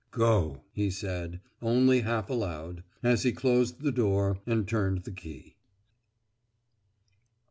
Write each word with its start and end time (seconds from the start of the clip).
"Go!" 0.17 0.61
he 0.73 0.89
said, 0.89 1.41
only 1.61 1.99
half 1.99 2.27
aloud, 2.27 2.83
as 3.03 3.21
he 3.21 3.31
closed 3.31 3.81
the 3.83 3.91
door 3.91 4.39
and 4.47 4.67
turned 4.67 5.03
the 5.03 5.11
key. 5.11 5.57